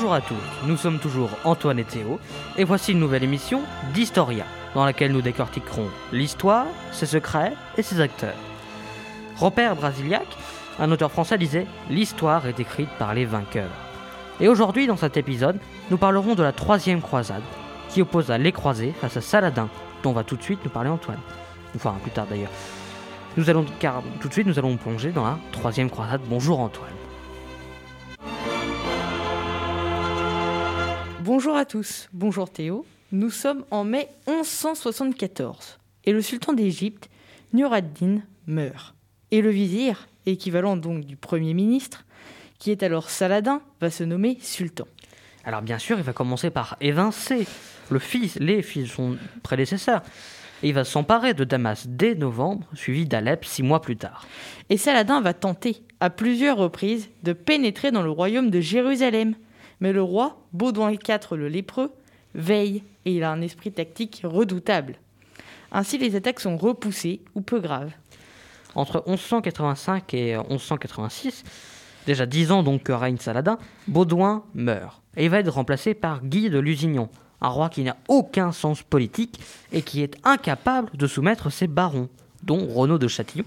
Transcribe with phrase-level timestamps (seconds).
[0.00, 2.20] Bonjour à tous, nous sommes toujours Antoine et Théo,
[2.56, 3.62] et voici une nouvelle émission
[3.94, 8.36] d'Historia, dans laquelle nous décortiquerons l'histoire, ses secrets et ses acteurs.
[9.34, 10.24] Robert Brasiliac,
[10.78, 13.72] un auteur français, disait L'histoire est écrite par les vainqueurs.
[14.38, 15.58] Et aujourd'hui, dans cet épisode,
[15.90, 17.42] nous parlerons de la troisième croisade,
[17.88, 19.68] qui opposa les croisés face à Saladin,
[20.04, 21.18] dont va tout de suite nous parler Antoine.
[21.74, 22.52] Enfin, plus tard d'ailleurs.
[23.36, 26.20] Nous allons, car tout de suite, nous allons plonger dans la troisième croisade.
[26.28, 26.86] Bonjour Antoine.
[31.30, 32.86] Bonjour à tous, bonjour Théo.
[33.12, 37.10] Nous sommes en mai 1174 et le sultan d'Égypte,
[37.52, 38.94] Nur ad-Din, meurt.
[39.30, 42.06] Et le vizir, équivalent donc du premier ministre,
[42.58, 44.86] qui est alors Saladin, va se nommer sultan.
[45.44, 47.46] Alors bien sûr, il va commencer par évincer
[47.90, 50.00] le fils, les fils de son prédécesseur.
[50.62, 54.26] Et il va s'emparer de Damas dès novembre, suivi d'Alep six mois plus tard.
[54.70, 59.34] Et Saladin va tenter, à plusieurs reprises, de pénétrer dans le royaume de Jérusalem.
[59.80, 61.92] Mais le roi, Baudouin IV le lépreux,
[62.34, 64.96] veille et il a un esprit tactique redoutable.
[65.72, 67.92] Ainsi, les attaques sont repoussées ou peu graves.
[68.74, 71.44] Entre 1185 et 1186,
[72.06, 75.02] déjà dix ans donc que règne Saladin, Baudouin meurt.
[75.16, 78.82] Et il va être remplacé par Guy de Lusignan, un roi qui n'a aucun sens
[78.82, 79.40] politique
[79.72, 82.08] et qui est incapable de soumettre ses barons,
[82.42, 83.44] dont Renaud de Châtillon,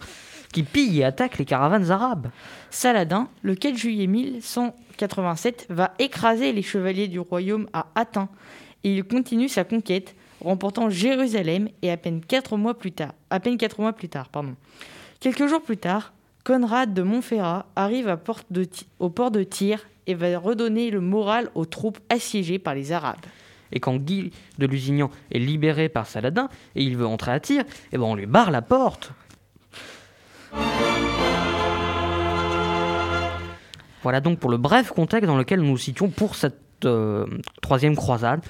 [0.51, 2.27] qui pille et attaque les caravanes arabes.
[2.69, 4.07] Saladin, le 4 juillet
[5.01, 8.29] 1187, va écraser les chevaliers du royaume à Athens
[8.83, 13.13] et il continue sa conquête, remportant Jérusalem et à peine quatre mois plus tard.
[13.29, 14.55] À peine quatre mois plus tard, pardon.
[15.19, 18.17] Quelques jours plus tard, Conrad de Montferrat arrive
[18.99, 23.25] au port de Tyr et va redonner le moral aux troupes assiégées par les Arabes.
[23.71, 27.63] Et quand Guy de Lusignan est libéré par Saladin et il veut entrer à Tyr,
[27.91, 29.13] eh ben on lui barre la porte.
[34.03, 37.25] Voilà donc pour le bref contexte dans lequel nous nous situons pour cette euh,
[37.61, 38.41] troisième croisade,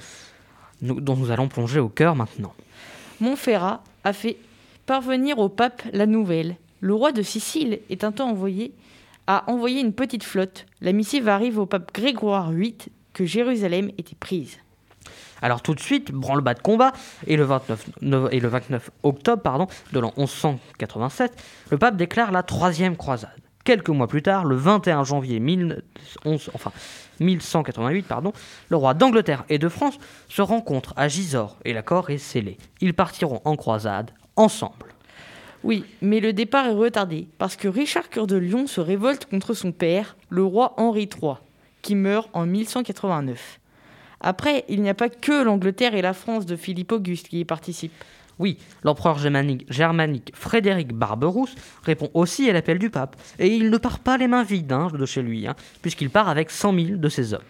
[0.80, 2.54] nous, dont nous allons plonger au cœur maintenant.
[3.20, 4.36] Montferrat a fait
[4.86, 6.56] parvenir au pape la nouvelle.
[6.80, 8.72] Le roi de Sicile est un temps envoyé
[9.26, 10.66] a envoyé une petite flotte.
[10.80, 12.76] La missive arrive au pape Grégoire VIII
[13.12, 14.58] que Jérusalem était prise.
[15.42, 16.92] Alors tout de suite, branle-bas de combat,
[17.26, 17.88] et le 29,
[18.30, 21.32] et le 29 octobre pardon, de l'an 1187,
[21.70, 23.30] le pape déclare la troisième croisade.
[23.64, 25.40] Quelques mois plus tard, le 21 janvier
[26.24, 26.72] 11, enfin,
[27.20, 28.32] 1188, pardon,
[28.68, 32.58] le roi d'Angleterre et de France se rencontrent à Gisors et l'accord est scellé.
[32.80, 34.92] Ils partiront en croisade ensemble.
[35.62, 39.54] Oui, mais le départ est retardé parce que Richard Cœur de Lion se révolte contre
[39.54, 41.34] son père, le roi Henri III,
[41.82, 43.60] qui meurt en 1189.
[44.20, 47.44] Après, il n'y a pas que l'Angleterre et la France de Philippe Auguste qui y
[47.44, 47.92] participent.
[48.42, 51.54] Oui, l'empereur germanique, germanique, Frédéric Barberousse
[51.84, 53.14] répond aussi à l'appel du pape.
[53.38, 56.28] Et il ne part pas les mains vides hein, de chez lui, hein, puisqu'il part
[56.28, 57.44] avec 100 000 de ses hommes.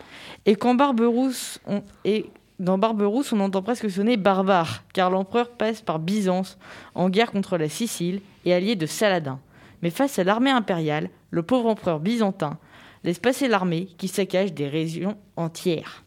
[0.45, 2.27] Et quand Barberousse, on, et
[2.59, 6.59] dans Barberousse, on entend presque sonner barbare, car l'empereur passe par Byzance,
[6.95, 9.41] en guerre contre la Sicile et allié de Saladin.
[9.81, 12.59] Mais face à l'armée impériale, le pauvre empereur byzantin
[13.03, 16.05] laisse passer l'armée qui saccage des régions entières.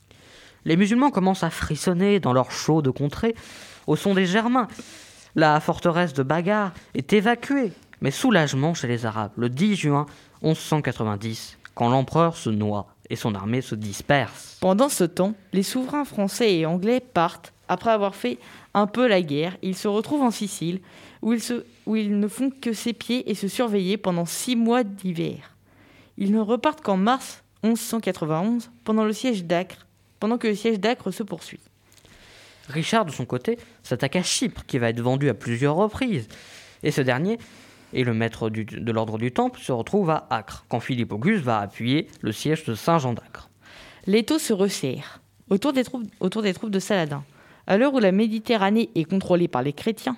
[0.64, 3.34] Les musulmans commencent à frissonner dans leur chaud de contrée
[3.88, 4.68] au son des Germains.
[5.36, 10.06] La forteresse de Bagar est évacuée, mais soulagement chez les Arabes le 10 juin
[10.42, 14.58] 1190, quand l'empereur se noie et son armée se disperse.
[14.62, 17.54] Pendant ce temps, les souverains français et anglais partent.
[17.68, 18.38] Après avoir fait
[18.76, 20.82] un peu la guerre, ils se retrouvent en Sicile,
[21.24, 21.34] où
[21.96, 25.56] ils, ne font que s'épier et se surveiller pendant six mois d'hiver.
[26.18, 29.44] Ils ne repartent qu'en mars 1191, pendant, le siège
[30.20, 31.60] pendant que le siège d'Acre se poursuit.
[32.68, 36.28] Richard, de son côté, s'attaque à Chypre, qui va être vendu à plusieurs reprises.
[36.84, 37.38] Et ce dernier,
[37.94, 41.60] et le maître de l'ordre du Temple, se retrouve à Acre, quand Philippe Auguste va
[41.60, 43.50] appuyer le siège de Saint-Jean d'Acre.
[44.08, 47.24] L'étau se resserre autour des, troupes, autour des troupes de Saladin,
[47.68, 50.18] à l'heure où la Méditerranée est contrôlée par les chrétiens.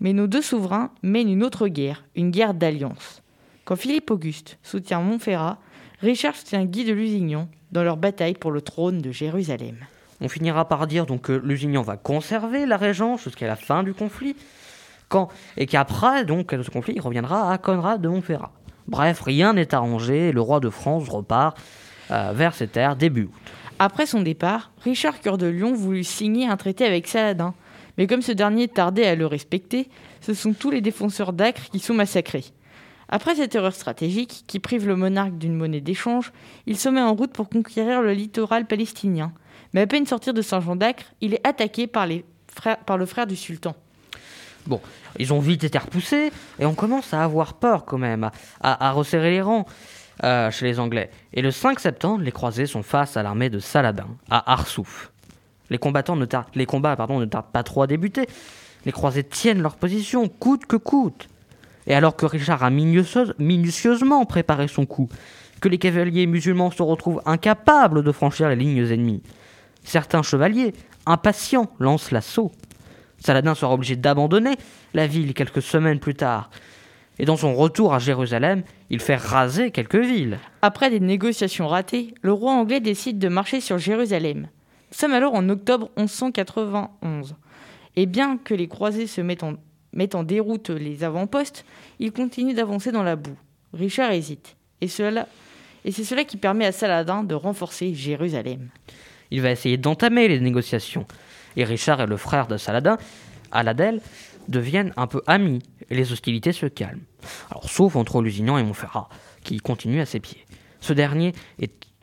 [0.00, 3.22] Mais nos deux souverains mènent une autre guerre, une guerre d'alliance.
[3.64, 5.58] Quand Philippe Auguste soutient Montferrat,
[6.00, 9.76] Richard soutient Guy de Lusignan dans leur bataille pour le trône de Jérusalem.
[10.20, 13.94] On finira par dire donc que Lusignan va conserver la régence jusqu'à la fin du
[13.94, 14.36] conflit,
[15.56, 18.52] et qu'après donc ce conflit il reviendra à Conrad de Montferrat.
[18.86, 21.58] Bref, rien n'est arrangé et le roi de France repart
[22.10, 23.32] euh, vers ses terres début août.
[23.78, 27.54] Après son départ, Richard Cœur de Lion voulut signer un traité avec Saladin,
[27.96, 29.88] mais comme ce dernier tardait à le respecter,
[30.20, 32.44] ce sont tous les défenseurs d'Acre qui sont massacrés.
[33.08, 36.32] Après cette erreur stratégique qui prive le monarque d'une monnaie d'échange,
[36.66, 39.32] il se met en route pour conquérir le littoral palestinien.
[39.72, 43.06] Mais à peine sortir de Saint-Jean d'Acre, il est attaqué par, les frères, par le
[43.06, 43.74] frère du sultan.
[44.66, 44.80] Bon,
[45.18, 49.30] ils ont vite été repoussés et on commence à avoir peur quand même, à, resserrer
[49.30, 49.66] les rangs.
[50.24, 51.10] euh, chez les Anglais.
[51.32, 55.12] Et le 5 septembre, les croisés sont face à l'armée de Saladin, à Arsouf.
[55.70, 58.26] Les, combats ne tardent pas trop à débuter.
[58.84, 61.28] Les croisés tiennent leur position, coûte que coûte.
[61.86, 65.08] Et alors que Richard a minutieusement préparé son coup,
[65.60, 69.22] que les cavaliers musulmans se retrouvent incapables de franchir les lignes ennemies,
[69.88, 70.74] certains chevaliers,
[71.06, 72.52] impatients, lancent l'assaut.
[73.18, 74.56] Saladin sera obligé d'abandonner
[74.94, 76.50] la ville quelques semaines plus tard.
[77.18, 80.38] Et dans son retour à Jérusalem, il fait raser quelques villes.
[80.62, 84.48] Après des négociations ratées, le roi anglais décide de marcher sur Jérusalem.
[84.90, 87.34] Nous sommes alors en octobre 1191.
[87.96, 89.42] Et bien que les croisés se mettent
[90.14, 91.64] en, déroute les avant-postes,
[91.98, 93.36] ils continuent d'avancer dans la boue.
[93.72, 94.56] Richard hésite.
[94.80, 98.68] Et c'est cela qui permet à Saladin de renforcer Jérusalem.
[99.30, 101.06] Il va essayer d'entamer les négociations.
[101.56, 102.98] Et Richard et le frère de Saladin,
[103.52, 104.00] Aladel,
[104.48, 107.02] deviennent un peu amis et les hostilités se calment.
[107.50, 109.08] Alors, sauf entre Lusignan et Montferrat,
[109.42, 110.44] qui continue à ses pieds.
[110.80, 111.34] Ce dernier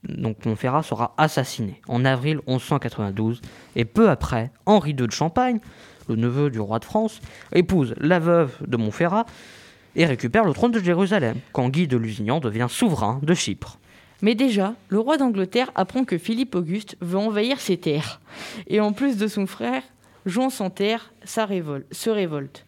[0.08, 3.42] donc Montferrat sera assassiné en avril 1192
[3.76, 5.60] et peu après, Henri II de Champagne,
[6.08, 7.20] le neveu du roi de France,
[7.54, 9.26] épouse la veuve de Montferrat
[9.96, 13.80] et récupère le trône de Jérusalem quand Guy de Lusignan devient souverain de Chypre.
[14.26, 18.20] Mais déjà, le roi d'Angleterre apprend que Philippe Auguste veut envahir ses terres.
[18.66, 19.84] Et en plus de son frère,
[20.26, 22.66] Jean sans terre se révolte.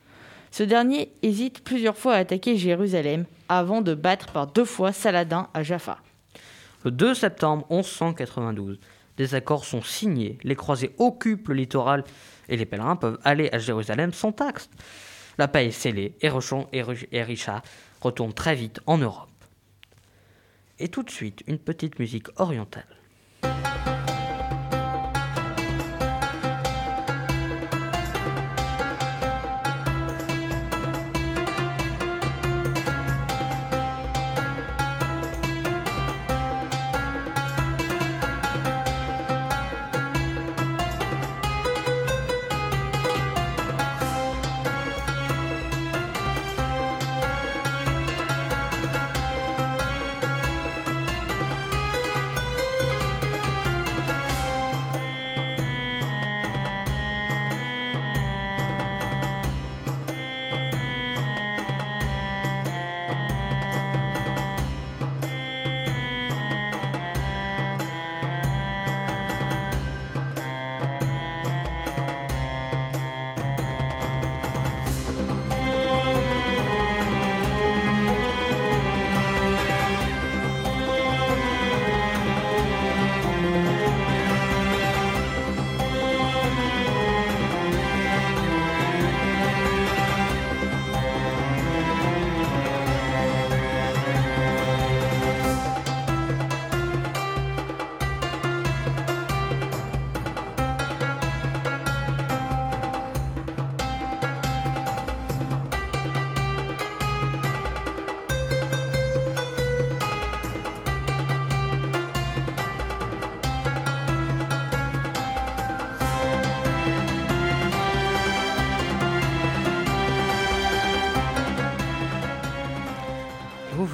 [0.52, 5.48] Ce dernier hésite plusieurs fois à attaquer Jérusalem avant de battre par deux fois Saladin
[5.56, 5.98] à Jaffa.
[6.86, 8.80] Le 2 septembre 1192,
[9.18, 12.04] des accords sont signés, les croisés occupent le littoral
[12.50, 14.70] et les pèlerins peuvent aller à Jérusalem sans taxe.
[15.40, 16.30] La paix est scellée et,
[17.12, 17.64] et Richard
[18.00, 19.32] retourne très vite en Europe.
[20.80, 22.86] Et tout de suite, une petite musique orientale.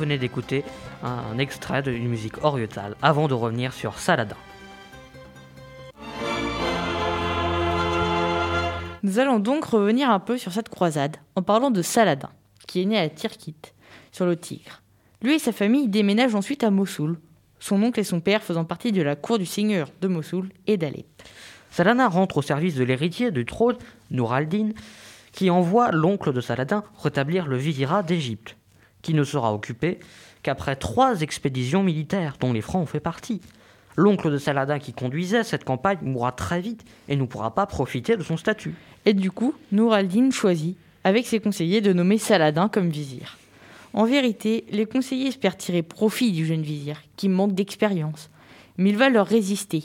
[0.03, 0.65] Venez d'écouter
[1.01, 4.35] un extrait d'une musique orientale avant de revenir sur Saladin.
[9.01, 12.31] Nous allons donc revenir un peu sur cette croisade en parlant de Saladin,
[12.67, 13.55] qui est né à Tirkit,
[14.11, 14.81] sur le Tigre.
[15.21, 17.17] Lui et sa famille déménagent ensuite à Mossoul,
[17.61, 20.75] son oncle et son père faisant partie de la cour du seigneur de Mossoul et
[20.75, 21.07] d'Alep.
[21.71, 23.77] Saladin rentre au service de l'héritier du trône,
[24.11, 24.71] Nour al-Din,
[25.31, 28.57] qui envoie l'oncle de Saladin rétablir le vizirat d'Égypte
[29.03, 29.99] qui ne sera occupé
[30.41, 33.41] qu'après trois expéditions militaires, dont les Francs ont fait partie.
[33.95, 38.17] L'oncle de Saladin qui conduisait cette campagne mourra très vite et ne pourra pas profiter
[38.17, 38.73] de son statut.
[39.05, 43.37] Et du coup, Nour al-Din choisit, avec ses conseillers, de nommer Saladin comme vizir.
[43.93, 48.31] En vérité, les conseillers espèrent tirer profit du jeune vizir, qui manque d'expérience,
[48.77, 49.83] mais il va leur résister.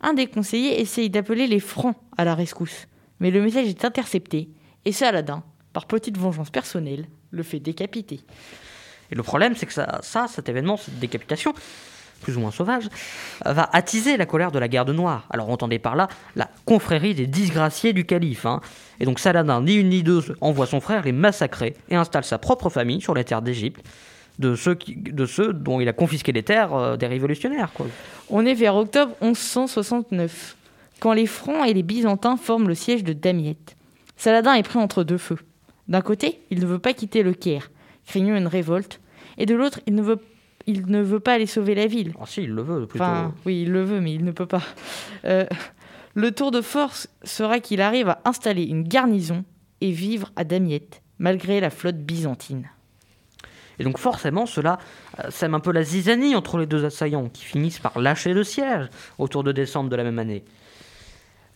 [0.00, 2.88] Un des conseillers essaye d'appeler les Francs à la rescousse,
[3.20, 4.48] mais le message est intercepté,
[4.84, 8.20] et Saladin, par petite vengeance personnelle, le fait décapiter.
[9.10, 11.52] Et le problème, c'est que ça, ça, cet événement, cette décapitation,
[12.20, 12.88] plus ou moins sauvage,
[13.44, 15.26] va attiser la colère de la garde noire.
[15.30, 18.46] Alors entendez par là la confrérie des disgraciés du calife.
[18.46, 18.60] Hein.
[19.00, 22.38] Et donc Saladin, ni une ni deux, envoie son frère les massacrer et installe sa
[22.38, 23.84] propre famille sur les terres d'Égypte.
[24.38, 27.72] De ceux, qui, de ceux dont il a confisqué les terres euh, des révolutionnaires.
[27.74, 27.86] Quoi.
[28.30, 30.56] On est vers octobre 1169,
[30.98, 33.76] quand les Francs et les Byzantins forment le siège de Damiette.
[34.16, 35.36] Saladin est pris entre deux feux.
[35.90, 37.70] D'un côté, il ne veut pas quitter le Caire,
[38.06, 39.00] craignant une révolte,
[39.36, 40.18] et de l'autre, il ne veut
[40.66, 42.12] il ne veut pas aller sauver la ville.
[42.20, 43.02] Ah si, il le veut plutôt.
[43.02, 44.62] Enfin, oui, il le veut, mais il ne peut pas.
[45.24, 45.46] Euh,
[46.14, 49.44] le tour de force sera qu'il arrive à installer une garnison
[49.80, 52.68] et vivre à Damiette, malgré la flotte byzantine.
[53.78, 54.78] Et donc forcément, cela
[55.18, 58.44] euh, sème un peu la zizanie entre les deux assaillants, qui finissent par lâcher le
[58.44, 60.44] siège autour de décembre de la même année.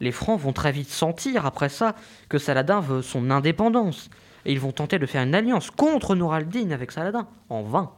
[0.01, 1.95] Les Francs vont très vite sentir, après ça,
[2.29, 4.09] que Saladin veut son indépendance,
[4.45, 7.93] et ils vont tenter de faire une alliance contre Nour al-Din avec Saladin, en vain.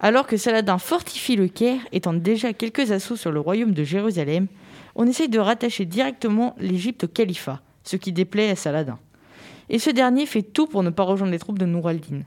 [0.00, 4.46] Alors que Saladin fortifie le Caire tente déjà quelques assauts sur le royaume de Jérusalem,
[4.94, 8.98] on essaye de rattacher directement l'Égypte au califat, ce qui déplaît à Saladin.
[9.68, 12.22] Et ce dernier fait tout pour ne pas rejoindre les troupes de Nour al-Din,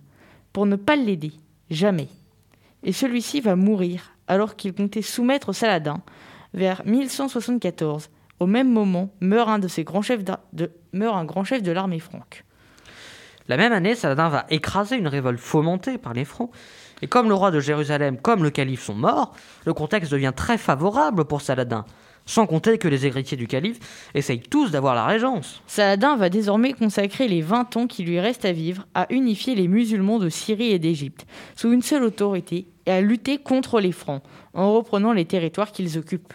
[0.54, 1.32] pour ne pas l'aider,
[1.70, 2.08] jamais.
[2.84, 6.02] Et celui-ci va mourir alors qu'il comptait soumettre Saladin
[6.54, 8.10] vers 1174.
[8.40, 12.46] Au même moment meurt un meurt un grand chef de l'armée franque.
[13.50, 16.52] La même année, Saladin va écraser une révolte fomentée par les Francs.
[17.02, 19.34] Et comme le roi de Jérusalem comme le calife sont morts,
[19.66, 21.84] le contexte devient très favorable pour Saladin.
[22.28, 23.80] Sans compter que les héritiers du calife
[24.14, 25.64] essayent tous d'avoir la régence.
[25.66, 29.68] Saladin va désormais consacrer les 20 ans qui lui restent à vivre à unifier les
[29.68, 31.26] musulmans de Syrie et d'Égypte
[31.56, 34.22] sous une seule autorité et à lutter contre les Francs
[34.54, 36.34] en reprenant les territoires qu'ils occupent.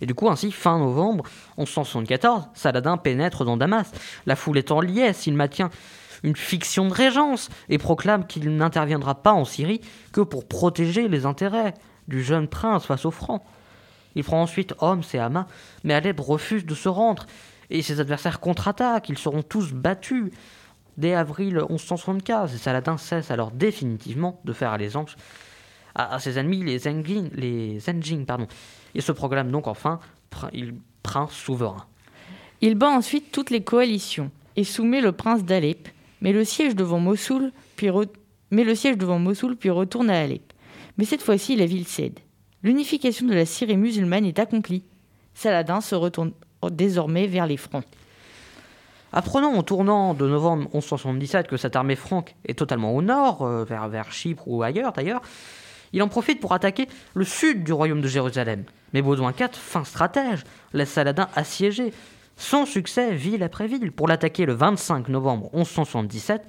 [0.00, 1.24] Et du coup, ainsi, fin novembre
[1.58, 3.90] 1174, Saladin pénètre dans Damas.
[4.26, 5.70] La foule est en liesse, il maintient
[6.26, 9.80] une fiction de régence et proclame qu'il n'interviendra pas en Syrie
[10.12, 11.72] que pour protéger les intérêts
[12.08, 13.42] du jeune prince face aux Francs.
[14.16, 15.46] Il prend ensuite Homs et Hama,
[15.84, 17.26] mais Alep refuse de se rendre
[17.70, 19.08] et ses adversaires contre-attaquent.
[19.08, 20.32] Ils seront tous battus
[20.96, 25.14] dès avril 1175 et Saladin cesse alors définitivement de faire allégeance
[25.94, 27.78] à, ses ennemis, les Zengin, les
[28.26, 28.48] pardon.
[28.94, 30.00] Il se proclame donc enfin
[31.02, 31.86] prince souverain.
[32.60, 35.88] Il bat ensuite toutes les coalitions et soumet le prince d'Alep,
[36.20, 40.52] mais le siège devant Mossoul, puis retourne à Alep.
[40.98, 42.18] Mais cette fois-ci, la ville cède.
[42.62, 44.84] L'unification de la Syrie musulmane est accomplie.
[45.34, 46.32] Saladin se retourne
[46.70, 47.84] désormais vers les Francs.
[49.12, 53.64] Apprenant en tournant de novembre 1177 que cette armée franque est totalement au nord, euh,
[53.64, 55.22] vers, vers Chypre ou ailleurs d'ailleurs,
[55.92, 58.64] il en profite pour attaquer le sud du royaume de Jérusalem.
[58.92, 61.92] Mais Baudouin IV, fin stratège, laisse Saladin assiéger,
[62.36, 66.42] sans succès, ville après ville, pour l'attaquer le 25 novembre 1177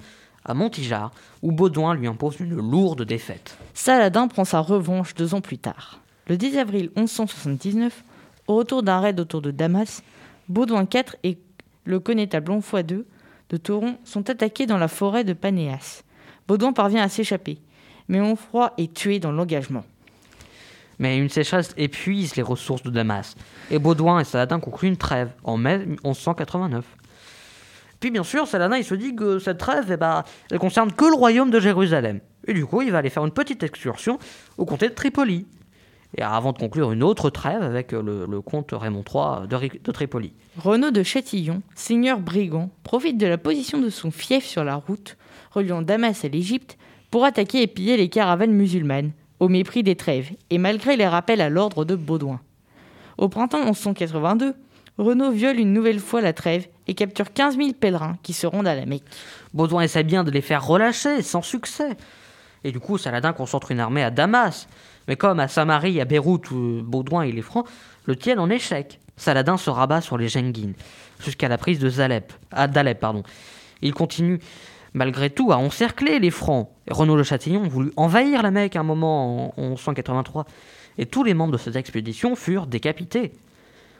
[0.44, 1.10] à Montijar,
[1.42, 3.58] où Baudouin lui impose une lourde défaite.
[3.74, 6.00] Saladin prend sa revanche deux ans plus tard.
[6.28, 8.04] Le 10 avril 1179,
[8.46, 10.02] au retour d'un raid autour de Damas,
[10.48, 11.38] Baudouin IV et
[11.84, 13.04] le connétable Onfoy II
[13.50, 16.02] de Toron sont attaqués dans la forêt de Panéas.
[16.46, 17.58] Baudouin parvient à s'échapper
[18.08, 19.84] mais Onfroy est tué dans l'engagement.
[20.98, 23.34] Mais une sécheresse épuise les ressources de Damas,
[23.70, 26.84] et Baudouin et Saladin concluent une trêve en mai 1189.
[28.00, 31.14] Puis bien sûr, Saladin se dit que cette trêve, eh ben, elle concerne que le
[31.14, 32.20] royaume de Jérusalem.
[32.46, 34.18] Et du coup, il va aller faire une petite excursion
[34.56, 35.46] au comté de Tripoli.
[36.16, 40.32] Et avant de conclure une autre trêve avec le, comte Raymond III de, de Tripoli.
[40.56, 45.18] Renaud de Châtillon, seigneur brigand, profite de la position de son fief sur la route
[45.50, 46.78] reliant Damas à l'Égypte
[47.10, 51.40] pour attaquer et piller les caravanes musulmanes, au mépris des trêves et malgré les rappels
[51.40, 52.40] à l'ordre de Baudouin.
[53.16, 54.54] Au printemps 1182,
[54.98, 58.66] Renaud viole une nouvelle fois la trêve et capture 15 000 pèlerins qui se rendent
[58.66, 59.04] à la Mecque.
[59.54, 61.96] Baudouin essaie bien de les faire relâcher, sans succès.
[62.64, 64.68] Et du coup, Saladin concentre une armée à Damas.
[65.06, 67.66] Mais comme à Samarie, à Beyrouth, où Baudouin et les Francs
[68.06, 70.74] le tiennent en échec, Saladin se rabat sur les Jengines,
[71.20, 72.98] jusqu'à la prise de Zalep, à d'Alep.
[72.98, 73.22] Pardon.
[73.82, 74.40] Il continue
[74.98, 76.68] malgré tout, a encerclé les Francs.
[76.90, 80.44] Renaud Le Châtillon voulut envahir la Mecque un moment en 1183,
[80.98, 83.30] et tous les membres de cette expédition furent décapités.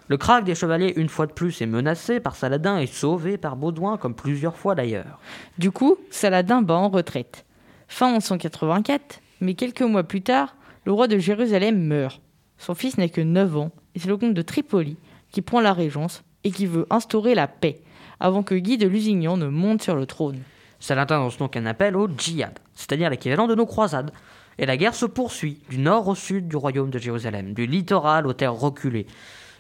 [0.09, 3.55] Le crack des chevaliers, une fois de plus, est menacé par Saladin et sauvé par
[3.55, 5.21] Baudouin, comme plusieurs fois d'ailleurs.
[5.57, 7.45] Du coup, Saladin bat en retraite.
[7.87, 12.21] Fin 1184, mais quelques mois plus tard, le roi de Jérusalem meurt.
[12.57, 14.97] Son fils n'a que 9 ans, et c'est le comte de Tripoli
[15.31, 17.83] qui prend la régence et qui veut instaurer la paix,
[18.19, 20.41] avant que Guy de Lusignan ne monte sur le trône.
[20.81, 24.13] Saladin lance donc un appel au djihad, c'est-à-dire l'équivalent de nos croisades.
[24.59, 28.27] Et la guerre se poursuit, du nord au sud du royaume de Jérusalem, du littoral
[28.27, 29.07] aux terres reculées.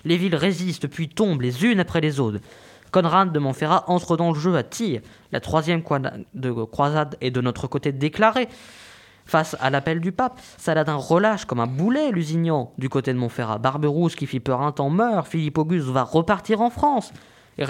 [0.04, 2.40] Les villes résistent puis tombent les unes après les autres.
[2.90, 5.00] Conrad de Montferrat entre dans le jeu à Tyr.
[5.30, 8.48] La troisième croisade est de notre côté déclarée.
[9.26, 13.58] Face à l'appel du pape, Saladin relâche comme un boulet Lusignan du côté de Montferrat.
[13.58, 15.28] Barberousse, qui fit peur un temps, meurt.
[15.28, 17.12] Philippe Auguste va repartir en France.
[17.58, 17.66] Il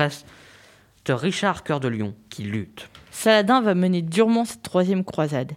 [1.10, 2.88] reste Richard Cœur de Lion qui lutte.
[3.10, 5.52] Saladin va mener durement cette troisième croisade.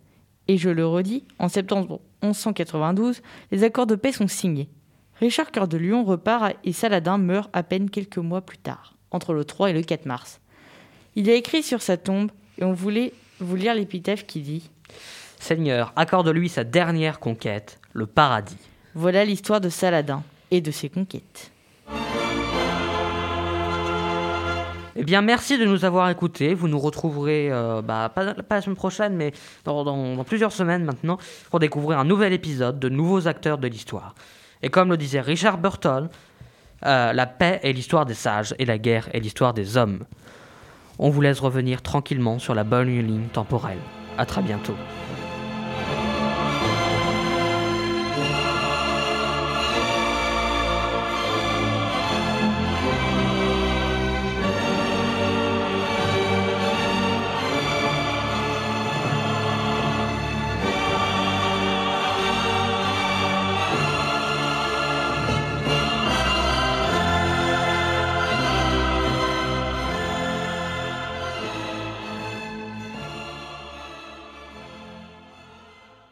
[0.47, 4.69] Et je le redis, en septembre 1192, les accords de paix sont signés.
[5.19, 9.33] Richard Cœur de Lion repart et Saladin meurt à peine quelques mois plus tard, entre
[9.33, 10.39] le 3 et le 4 mars.
[11.15, 14.69] Il a écrit sur sa tombe, et on voulait vous lire l'épitaphe qui dit
[15.39, 18.57] Seigneur, accorde-lui sa dernière conquête, le paradis.
[18.95, 21.50] Voilà l'histoire de Saladin et de ses conquêtes.
[24.95, 26.53] Eh bien, merci de nous avoir écoutés.
[26.53, 29.31] Vous nous retrouverez, euh, bah, pas, la semaine prochaine, mais
[29.63, 31.17] dans plusieurs semaines maintenant,
[31.49, 34.15] pour découvrir un nouvel épisode de nouveaux acteurs de l'histoire.
[34.63, 36.09] Et comme le disait Richard Burton,
[36.85, 40.03] euh, la paix est l'histoire des sages et la guerre est l'histoire des hommes.
[40.99, 43.79] On vous laisse revenir tranquillement sur la bonne ligne temporelle.
[44.17, 44.75] À très bientôt.